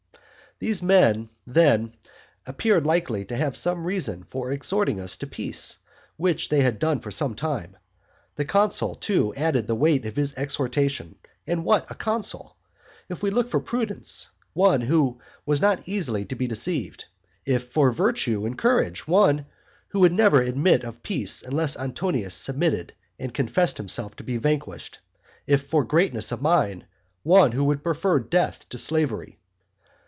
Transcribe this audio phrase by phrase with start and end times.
[0.59, 1.95] These men, then,
[2.45, 5.79] appeared likely to have some reason for exhorting us to peace,
[6.17, 7.77] which they had done for some time.
[8.35, 11.15] The consul, too, added the weight of his exhortation,
[11.47, 12.57] and what a consul!
[13.09, 17.05] If we look for prudence, one who was not easily to be deceived;
[17.43, 19.47] if for virtue and courage, one
[19.87, 24.99] who would never admit of peace unless Antonius submitted and confessed himself to be vanquished,
[25.47, 26.85] if for greatness of mind,
[27.23, 29.39] one who would prefer death to slavery.